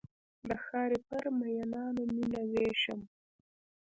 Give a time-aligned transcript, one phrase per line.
[0.47, 2.99] د ښارپر میینانو میینه ویشم